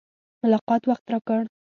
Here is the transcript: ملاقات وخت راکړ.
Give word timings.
ملاقات 0.43 0.81
وخت 0.89 1.05
راکړ. 1.13 1.41